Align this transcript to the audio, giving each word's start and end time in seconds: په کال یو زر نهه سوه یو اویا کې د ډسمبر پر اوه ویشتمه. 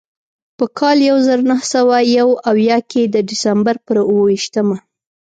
په 0.57 0.65
کال 0.79 0.97
یو 1.09 1.17
زر 1.27 1.39
نهه 1.49 1.65
سوه 1.73 1.95
یو 2.17 2.29
اویا 2.51 2.77
کې 2.91 3.01
د 3.13 3.15
ډسمبر 3.29 3.75
پر 3.85 3.97
اوه 4.09 4.21
ویشتمه. 4.27 4.77